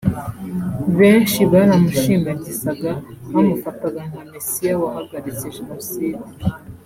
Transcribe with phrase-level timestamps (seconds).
[0.99, 2.91] benshi baramushimagizaga
[3.33, 6.21] bamufataga nka messiah wahagaritse jenoside